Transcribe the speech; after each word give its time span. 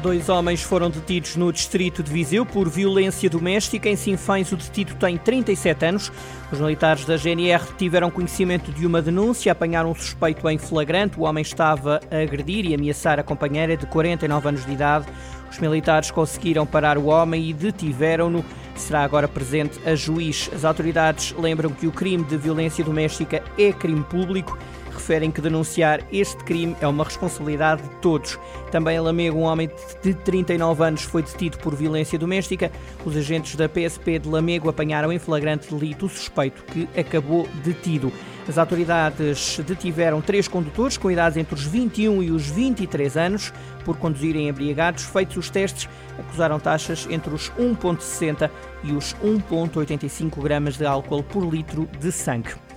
Dois 0.00 0.28
homens 0.28 0.62
foram 0.62 0.88
detidos 0.88 1.34
no 1.34 1.52
distrito 1.52 2.04
de 2.04 2.12
Viseu 2.12 2.46
por 2.46 2.68
violência 2.68 3.28
doméstica. 3.28 3.88
Em 3.88 3.96
Sinfães, 3.96 4.52
o 4.52 4.56
detido 4.56 4.94
tem 4.94 5.18
37 5.18 5.84
anos. 5.86 6.12
Os 6.52 6.60
militares 6.60 7.04
da 7.04 7.16
GNR 7.16 7.64
tiveram 7.76 8.08
conhecimento 8.08 8.70
de 8.70 8.86
uma 8.86 9.02
denúncia, 9.02 9.50
apanharam 9.50 9.90
um 9.90 9.94
suspeito 9.96 10.48
em 10.48 10.56
flagrante. 10.56 11.18
O 11.18 11.24
homem 11.24 11.42
estava 11.42 11.98
a 12.12 12.22
agredir 12.22 12.64
e 12.64 12.74
ameaçar 12.76 13.18
a 13.18 13.24
companheira 13.24 13.76
de 13.76 13.86
49 13.86 14.48
anos 14.48 14.64
de 14.64 14.72
idade. 14.72 15.06
Os 15.50 15.58
militares 15.58 16.12
conseguiram 16.12 16.64
parar 16.64 16.96
o 16.96 17.06
homem 17.06 17.48
e 17.48 17.52
detiveram-no. 17.52 18.44
Será 18.76 19.02
agora 19.02 19.26
presente 19.26 19.80
a 19.84 19.96
juiz. 19.96 20.48
As 20.54 20.64
autoridades 20.64 21.34
lembram 21.36 21.70
que 21.70 21.88
o 21.88 21.92
crime 21.92 22.22
de 22.22 22.36
violência 22.36 22.84
doméstica 22.84 23.42
é 23.58 23.72
crime 23.72 24.04
público 24.04 24.56
referem 24.98 25.30
que 25.30 25.40
denunciar 25.40 26.00
este 26.12 26.42
crime 26.44 26.76
é 26.80 26.86
uma 26.86 27.04
responsabilidade 27.04 27.82
de 27.82 27.88
todos. 27.96 28.38
Também 28.70 28.96
em 28.96 29.00
Lamego, 29.00 29.38
um 29.38 29.42
homem 29.42 29.70
de 30.02 30.12
39 30.12 30.84
anos 30.84 31.02
foi 31.02 31.22
detido 31.22 31.56
por 31.58 31.74
violência 31.74 32.18
doméstica. 32.18 32.70
Os 33.04 33.16
agentes 33.16 33.54
da 33.56 33.68
PSP 33.68 34.18
de 34.18 34.28
Lamego 34.28 34.68
apanharam 34.68 35.12
em 35.12 35.18
flagrante 35.18 35.74
delito 35.74 36.06
o 36.06 36.08
suspeito 36.08 36.62
que 36.64 36.88
acabou 36.98 37.48
detido. 37.64 38.12
As 38.48 38.56
autoridades 38.56 39.60
detiveram 39.66 40.20
três 40.22 40.48
condutores 40.48 40.96
com 40.96 41.10
idades 41.10 41.36
entre 41.36 41.54
os 41.54 41.64
21 41.64 42.22
e 42.22 42.30
os 42.30 42.48
23 42.48 43.16
anos 43.16 43.52
por 43.84 43.98
conduzirem 43.98 44.48
embriagados. 44.48 45.04
Feitos 45.04 45.36
os 45.36 45.50
testes, 45.50 45.88
acusaram 46.18 46.58
taxas 46.58 47.06
entre 47.10 47.32
os 47.32 47.50
1,60 47.52 48.50
e 48.84 48.92
os 48.92 49.14
1,85 49.22 50.42
gramas 50.42 50.76
de 50.76 50.86
álcool 50.86 51.22
por 51.22 51.44
litro 51.44 51.88
de 52.00 52.10
sangue. 52.10 52.67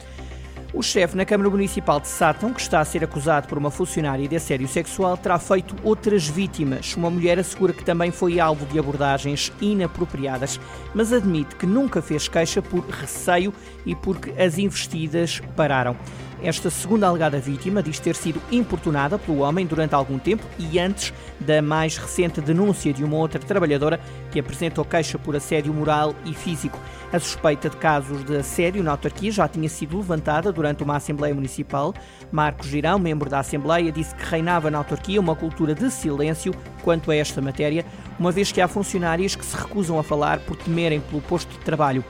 O 0.73 0.81
chefe 0.81 1.17
na 1.17 1.25
Câmara 1.25 1.49
Municipal 1.49 1.99
de 1.99 2.07
Sátão, 2.07 2.53
que 2.53 2.61
está 2.61 2.79
a 2.79 2.85
ser 2.85 3.03
acusado 3.03 3.45
por 3.45 3.57
uma 3.57 3.69
funcionária 3.69 4.25
de 4.25 4.37
assédio 4.37 4.69
sexual, 4.69 5.17
terá 5.17 5.37
feito 5.37 5.75
outras 5.83 6.29
vítimas. 6.29 6.95
Uma 6.95 7.09
mulher 7.09 7.37
assegura 7.37 7.73
que 7.73 7.83
também 7.83 8.09
foi 8.09 8.39
alvo 8.39 8.65
de 8.65 8.79
abordagens 8.79 9.51
inapropriadas, 9.59 10.57
mas 10.93 11.11
admite 11.11 11.57
que 11.57 11.65
nunca 11.65 12.01
fez 12.01 12.29
queixa 12.29 12.61
por 12.61 12.85
receio 12.85 13.53
e 13.85 13.93
porque 13.93 14.31
as 14.41 14.57
investidas 14.57 15.41
pararam. 15.57 15.97
Esta 16.43 16.71
segunda 16.71 17.07
alegada 17.07 17.39
vítima 17.39 17.83
diz 17.83 17.99
ter 17.99 18.15
sido 18.15 18.41
importunada 18.51 19.19
pelo 19.19 19.39
homem 19.39 19.67
durante 19.67 19.93
algum 19.93 20.17
tempo 20.17 20.43
e 20.57 20.79
antes 20.79 21.13
da 21.39 21.61
mais 21.61 21.97
recente 21.97 22.41
denúncia 22.41 22.91
de 22.91 23.03
uma 23.03 23.15
outra 23.15 23.39
trabalhadora 23.39 23.99
que 24.31 24.39
apresentou 24.39 24.83
queixa 24.83 25.19
por 25.19 25.35
assédio 25.35 25.71
moral 25.71 26.15
e 26.25 26.33
físico. 26.33 26.79
A 27.13 27.19
suspeita 27.19 27.69
de 27.69 27.77
casos 27.77 28.25
de 28.25 28.37
assédio 28.37 28.81
na 28.81 28.91
autarquia 28.91 29.31
já 29.31 29.47
tinha 29.47 29.69
sido 29.69 29.97
levantada 29.97 30.51
durante 30.51 30.81
uma 30.81 30.95
Assembleia 30.95 31.35
Municipal. 31.35 31.93
Marcos 32.31 32.67
Girão, 32.67 32.97
membro 32.97 33.29
da 33.29 33.39
Assembleia, 33.39 33.91
disse 33.91 34.15
que 34.15 34.25
reinava 34.25 34.71
na 34.71 34.79
autarquia 34.79 35.21
uma 35.21 35.35
cultura 35.35 35.75
de 35.75 35.91
silêncio 35.91 36.55
quanto 36.81 37.11
a 37.11 37.15
esta 37.15 37.39
matéria, 37.39 37.85
uma 38.17 38.31
vez 38.31 38.51
que 38.51 38.61
há 38.61 38.67
funcionárias 38.67 39.35
que 39.35 39.45
se 39.45 39.55
recusam 39.55 39.99
a 39.99 40.03
falar 40.03 40.39
por 40.39 40.57
temerem 40.57 41.01
pelo 41.01 41.21
posto 41.21 41.51
de 41.51 41.59
trabalho. 41.59 42.03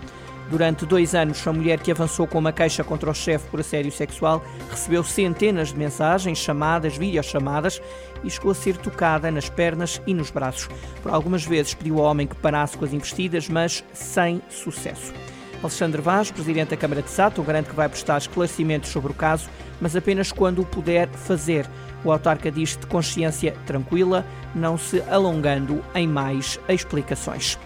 Durante 0.52 0.86
dois 0.86 1.16
anos, 1.16 1.48
a 1.48 1.54
mulher 1.54 1.80
que 1.80 1.94
avançou 1.94 2.28
com 2.28 2.38
uma 2.38 2.52
queixa 2.52 2.84
contra 2.84 3.10
o 3.10 3.14
chefe 3.16 3.48
por 3.50 3.62
assédio 3.62 3.90
sexual 3.90 4.44
recebeu 4.70 5.02
centenas 5.02 5.70
de 5.70 5.80
mensagens, 5.80 6.38
chamadas, 6.40 6.98
videochamadas 6.98 7.82
e 8.22 8.30
chegou 8.30 8.52
a 8.52 8.54
ser 8.54 8.76
tocada 8.76 9.32
nas 9.32 9.48
pernas 9.48 10.02
e 10.06 10.14
nos 10.14 10.30
braços. 10.30 10.68
Por 11.02 11.10
algumas 11.10 11.46
vezes 11.46 11.74
pediu 11.74 12.00
ao 12.00 12.12
homem 12.12 12.28
que 12.28 12.36
parasse 12.36 12.78
com 12.78 12.84
as 12.84 12.92
investidas, 12.92 13.48
mas 13.48 13.82
sem 13.94 14.42
sucesso. 14.50 15.14
Alexandre 15.64 16.02
Vaz, 16.02 16.32
presidente 16.32 16.72
da 16.72 16.78
Câmara 16.78 17.02
de 17.02 17.10
Sato, 17.10 17.42
garante 17.44 17.70
que 17.70 17.76
vai 17.76 17.88
prestar 17.88 18.18
esclarecimentos 18.18 18.90
sobre 18.90 19.14
o 19.14 19.16
caso, 19.16 19.50
mas 19.80 19.96
apenas 19.96 20.34
quando 20.34 20.64
o 20.64 20.66
puder 20.66 21.08
fazer. 21.08 21.66
O 22.04 22.12
autarca 22.12 22.52
diz 22.52 22.76
de 22.76 22.86
consciência 22.88 23.56
tranquila, 23.66 24.26
não 24.54 24.78
se 24.78 25.02
alongando 25.04 25.82
em 25.96 26.08
mais 26.08 26.60
explicações. 26.68 27.58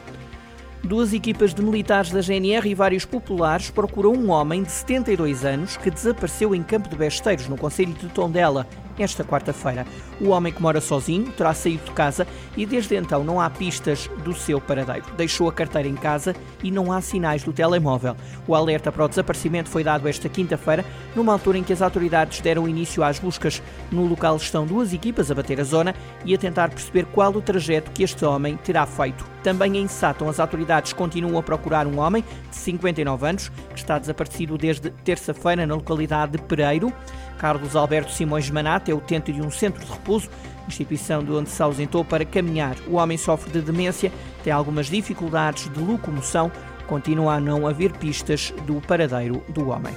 Duas 0.85 1.13
equipas 1.13 1.51
de 1.51 1.63
militares 1.63 2.11
da 2.11 2.21
GNR 2.21 2.69
e 2.69 2.75
vários 2.75 3.05
populares 3.05 3.71
procuram 3.71 4.13
um 4.13 4.29
homem 4.29 4.61
de 4.61 4.71
72 4.71 5.43
anos 5.43 5.77
que 5.77 5.89
desapareceu 5.89 6.53
em 6.53 6.61
Campo 6.61 6.87
de 6.87 6.95
Besteiros, 6.95 7.47
no 7.47 7.57
Conselho 7.57 7.91
de 7.93 8.07
Tondela, 8.09 8.67
esta 8.97 9.23
quarta-feira. 9.23 9.85
O 10.19 10.29
homem 10.29 10.53
que 10.53 10.61
mora 10.61 10.79
sozinho 10.79 11.31
terá 11.31 11.53
saído 11.53 11.85
de 11.85 11.91
casa 11.91 12.27
e 12.55 12.65
desde 12.65 12.95
então 12.95 13.23
não 13.23 13.39
há 13.39 13.49
pistas 13.49 14.09
do 14.23 14.33
seu 14.33 14.61
paradeiro. 14.61 15.05
Deixou 15.17 15.49
a 15.49 15.53
carteira 15.53 15.87
em 15.87 15.95
casa 15.95 16.35
e 16.63 16.71
não 16.71 16.91
há 16.91 17.01
sinais 17.01 17.43
do 17.43 17.53
telemóvel. 17.53 18.15
O 18.47 18.55
alerta 18.55 18.91
para 18.91 19.05
o 19.05 19.07
desaparecimento 19.07 19.69
foi 19.69 19.83
dado 19.83 20.07
esta 20.07 20.29
quinta-feira, 20.29 20.85
numa 21.15 21.33
altura 21.33 21.57
em 21.57 21.63
que 21.63 21.73
as 21.73 21.81
autoridades 21.81 22.41
deram 22.41 22.67
início 22.67 23.03
às 23.03 23.19
buscas. 23.19 23.61
No 23.91 24.05
local 24.05 24.37
estão 24.37 24.65
duas 24.65 24.93
equipas 24.93 25.31
a 25.31 25.35
bater 25.35 25.59
a 25.59 25.63
zona 25.63 25.95
e 26.23 26.33
a 26.33 26.37
tentar 26.37 26.69
perceber 26.69 27.05
qual 27.05 27.31
o 27.31 27.41
trajeto 27.41 27.91
que 27.91 28.03
este 28.03 28.23
homem 28.25 28.57
terá 28.57 28.85
feito. 28.85 29.25
Também 29.43 29.77
em 29.77 29.87
Sátão, 29.87 30.27
as 30.27 30.39
autoridades 30.39 30.91
continuam 30.91 31.37
a 31.37 31.43
procurar 31.43 31.85
um 31.85 31.99
homem 31.99 32.23
de 32.49 32.55
59 32.55 33.27
anos 33.27 33.49
que 33.49 33.77
está 33.77 33.99
desaparecido 33.99 34.57
desde 34.57 34.89
terça-feira 34.89 35.67
na 35.67 35.75
localidade 35.75 36.31
de 36.31 36.41
Pereiro. 36.41 36.91
Carlos 37.37 37.75
Alberto 37.75 38.11
Simões 38.11 38.49
Manata 38.49 38.91
é 38.91 38.93
utente 38.93 39.31
de 39.31 39.41
um 39.41 39.51
centro 39.51 39.83
de 39.83 39.91
repouso, 39.91 40.29
instituição 40.67 41.23
de 41.23 41.31
onde 41.31 41.49
se 41.49 41.61
ausentou 41.61 42.03
para 42.03 42.25
caminhar. 42.25 42.75
O 42.87 42.95
homem 42.95 43.17
sofre 43.17 43.51
de 43.51 43.61
demência, 43.61 44.11
tem 44.43 44.51
algumas 44.51 44.87
dificuldades 44.87 45.71
de 45.71 45.79
locomoção, 45.79 46.51
continua 46.87 47.35
a 47.35 47.39
não 47.39 47.67
haver 47.67 47.91
pistas 47.93 48.53
do 48.65 48.81
paradeiro 48.81 49.43
do 49.49 49.69
homem. 49.69 49.93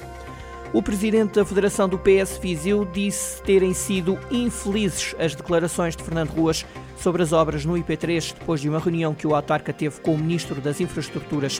O 0.71 0.83
presidente 0.83 1.33
da 1.33 1.45
Federação 1.45 1.89
do 1.89 1.97
PS 1.97 2.37
Viseu 2.39 2.85
disse 2.85 3.41
terem 3.41 3.73
sido 3.73 4.19
infelizes 4.29 5.15
as 5.17 5.33
declarações 5.33 5.95
de 5.95 6.03
Fernando 6.03 6.29
Ruas 6.29 6.63
sobre 6.95 7.23
as 7.23 7.33
obras 7.33 7.65
no 7.65 7.73
IP3 7.73 8.35
depois 8.37 8.61
de 8.61 8.69
uma 8.69 8.77
reunião 8.77 9.15
que 9.15 9.25
o 9.25 9.33
autarca 9.33 9.73
teve 9.73 9.99
com 10.01 10.13
o 10.13 10.17
ministro 10.17 10.61
das 10.61 10.79
Infraestruturas. 10.79 11.59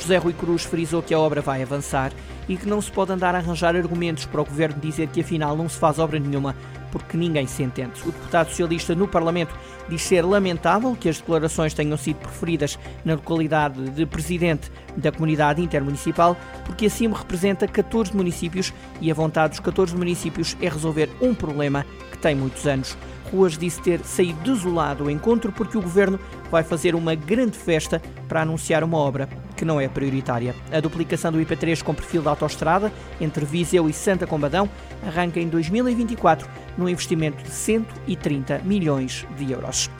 José 0.00 0.16
Rui 0.16 0.32
Cruz 0.32 0.64
frisou 0.64 1.02
que 1.02 1.12
a 1.12 1.18
obra 1.18 1.40
vai 1.40 1.62
avançar 1.62 2.12
e 2.48 2.56
que 2.56 2.66
não 2.66 2.80
se 2.80 2.90
pode 2.90 3.12
andar 3.12 3.34
a 3.34 3.38
arranjar 3.38 3.76
argumentos 3.76 4.24
para 4.24 4.40
o 4.40 4.44
governo 4.44 4.80
dizer 4.80 5.08
que 5.08 5.20
afinal 5.20 5.56
não 5.56 5.68
se 5.68 5.78
faz 5.78 5.98
obra 5.98 6.18
nenhuma 6.18 6.54
porque 6.90 7.16
ninguém 7.16 7.46
se 7.46 7.62
entende. 7.62 8.00
O 8.02 8.12
deputado 8.12 8.48
socialista 8.48 8.94
no 8.94 9.08
Parlamento 9.08 9.54
diz 9.88 10.02
ser 10.02 10.24
lamentável 10.24 10.96
que 10.98 11.08
as 11.08 11.18
declarações 11.18 11.74
tenham 11.74 11.96
sido 11.96 12.16
preferidas 12.16 12.78
na 13.04 13.14
localidade 13.14 13.90
de 13.90 14.06
presidente 14.06 14.70
da 14.96 15.12
comunidade 15.12 15.62
intermunicipal, 15.62 16.36
porque 16.64 16.86
assim 16.86 17.08
representa 17.08 17.66
14 17.66 18.14
municípios 18.14 18.72
e 19.00 19.10
a 19.10 19.14
vontade 19.14 19.50
dos 19.50 19.60
14 19.60 19.96
municípios 19.96 20.56
é 20.60 20.68
resolver 20.68 21.08
um 21.20 21.34
problema 21.34 21.84
que 22.10 22.18
tem 22.18 22.34
muitos 22.34 22.66
anos. 22.66 22.96
Ruas 23.30 23.58
disse 23.58 23.80
ter 23.82 24.00
saído 24.04 24.40
desolado 24.40 25.04
do 25.04 25.10
encontro 25.10 25.52
porque 25.52 25.76
o 25.76 25.82
governo 25.82 26.18
vai 26.50 26.62
fazer 26.62 26.94
uma 26.94 27.14
grande 27.14 27.58
festa 27.58 28.00
para 28.26 28.42
anunciar 28.42 28.82
uma 28.82 28.96
obra 28.96 29.28
que 29.54 29.64
não 29.64 29.80
é 29.80 29.88
prioritária. 29.88 30.54
A 30.72 30.80
duplicação 30.80 31.32
do 31.32 31.38
IP3 31.38 31.82
com 31.82 31.94
perfil 31.94 32.22
de 32.22 32.28
autoestrada 32.28 32.92
entre 33.20 33.44
Viseu 33.44 33.88
e 33.88 33.92
Santa 33.92 34.26
Combadão 34.26 34.68
arranca 35.06 35.40
em 35.40 35.48
2024 35.48 36.48
num 36.78 36.88
investimento 36.88 37.42
de 37.42 37.50
130 37.50 38.60
milhões 38.64 39.26
de 39.36 39.52
euros. 39.52 39.90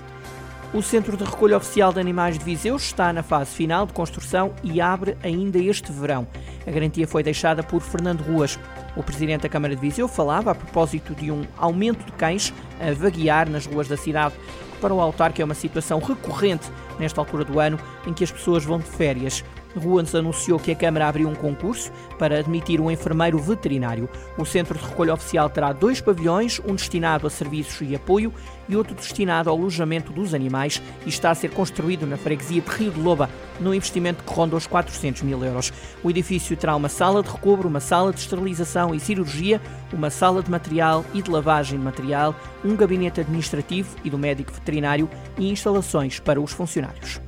O 0.73 0.83
Centro 0.83 1.17
de 1.17 1.25
Recolha 1.25 1.57
Oficial 1.57 1.95
de 1.95 1.99
Animais 1.99 2.39
de 2.39 2.45
Viseu 2.45 2.77
está 2.77 3.11
na 3.11 3.23
fase 3.23 3.51
final 3.51 3.87
de 3.87 3.95
construção 3.95 4.53
e 4.63 4.83
abre 4.83 5.17
ainda 5.23 5.59
este 5.59 5.91
verão. 5.91 6.27
A 6.67 6.71
garantia 6.71 7.09
foi 7.09 7.23
deixada 7.23 7.63
por 7.63 7.81
Fernando 7.81 8.21
Ruas. 8.21 8.59
O 8.95 9.03
presidente 9.03 9.43
da 9.43 9.49
Câmara 9.49 9.75
de 9.75 9.81
Viseu 9.81 10.07
falava 10.07 10.51
a 10.51 10.55
propósito 10.55 11.15
de 11.15 11.31
um 11.31 11.43
aumento 11.57 12.05
de 12.05 12.13
cães 12.13 12.53
a 12.79 12.93
vaguear 12.93 13.49
nas 13.49 13.65
ruas 13.65 13.89
da 13.89 13.97
cidade. 13.97 14.35
Para 14.79 14.93
o 14.93 15.01
autarca 15.01 15.41
é 15.41 15.45
uma 15.45 15.55
situação 15.55 16.01
recorrente 16.01 16.71
nesta 16.99 17.19
altura 17.19 17.45
do 17.45 17.59
ano 17.59 17.81
em 18.07 18.13
que 18.13 18.23
as 18.23 18.31
pessoas 18.31 18.63
vão 18.63 18.79
de 18.79 18.85
férias. 18.85 19.43
Ruans 19.79 20.15
anunciou 20.15 20.59
que 20.59 20.71
a 20.71 20.77
Câmara 20.77 21.09
abriu 21.09 21.29
um 21.29 21.35
concurso 21.35 21.91
para 22.19 22.39
admitir 22.39 22.81
um 22.81 22.91
enfermeiro 22.91 23.39
veterinário. 23.39 24.09
O 24.37 24.45
centro 24.45 24.79
de 24.79 24.85
recolha 24.85 25.15
oficial 25.15 25.49
terá 25.49 25.73
dois 25.73 26.01
pavilhões, 26.01 26.61
um 26.67 26.75
destinado 26.75 27.27
a 27.27 27.31
serviços 27.31 27.89
e 27.89 27.95
apoio 27.95 28.33
e 28.69 28.77
outro 28.77 28.95
destinado 28.95 29.49
ao 29.49 29.57
alojamento 29.57 30.13
dos 30.13 30.35
animais 30.35 30.83
e 31.07 31.09
está 31.09 31.31
a 31.31 31.35
ser 31.35 31.51
construído 31.51 32.07
na 32.07 32.17
freguesia 32.17 32.61
de 32.61 32.71
Rio 32.71 32.91
de 32.91 33.01
Loba, 33.01 33.31
num 33.59 33.73
investimento 33.73 34.23
que 34.23 34.33
ronda 34.33 34.57
os 34.57 34.67
400 34.67 35.23
mil 35.23 35.43
euros. 35.43 35.73
O 36.03 36.11
edifício 36.11 36.57
terá 36.57 36.77
uma 36.77 36.89
sala 36.89 37.23
de 37.23 37.31
recobro, 37.31 37.69
uma 37.69 37.81
sala 37.81 38.13
de 38.13 38.21
esterilização 38.21 38.95
e 38.95 39.01
cirurgia, 39.01 39.61
uma 39.93 40.11
sala 40.11 40.43
de 40.43 40.51
material 40.51 41.05
e 41.15 41.23
de 41.23 41.31
lavagem 41.31 41.79
de 41.79 41.85
material, 41.85 42.35
um 42.65 42.77
gabinete 42.77 43.21
administrativo 43.21 43.97
e 44.05 44.11
do 44.11 44.19
médico 44.19 44.53
veterinário 44.53 45.09
e 45.39 45.51
instalações 45.51 46.21
para 46.21 46.41
os 46.41 46.53
funcionários. 46.53 47.28